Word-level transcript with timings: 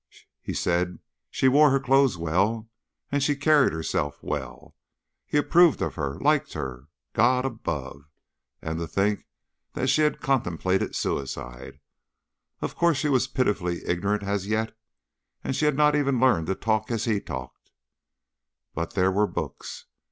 He 0.41 0.55
said 0.55 0.97
she 1.29 1.47
wore 1.47 1.69
her 1.69 1.79
clothes 1.79 2.17
well, 2.17 2.67
that 3.11 3.21
she 3.21 3.35
carried 3.35 3.71
herself 3.71 4.17
well. 4.23 4.75
He 5.27 5.37
approved 5.37 5.79
of 5.79 5.93
her 5.93 6.17
liked 6.19 6.53
her! 6.53 6.87
God 7.13 7.45
above! 7.45 8.05
And 8.63 8.79
to 8.79 8.87
think 8.87 9.27
that 9.73 9.91
she 9.91 10.01
had 10.01 10.19
contemplated 10.19 10.95
suicide! 10.95 11.79
Of 12.61 12.75
course 12.75 12.97
she 12.97 13.09
was 13.09 13.27
pitifully 13.27 13.85
ignorant 13.85 14.23
as 14.23 14.47
yet, 14.47 14.75
and 15.43 15.55
she 15.55 15.65
had 15.65 15.77
not 15.77 15.95
even 15.95 16.19
learned 16.19 16.47
to 16.47 16.55
talk 16.55 16.89
as 16.89 17.05
he 17.05 17.21
talked, 17.21 17.69
but 18.73 18.95
there 18.95 19.11
were 19.11 19.27
books. 19.27 19.85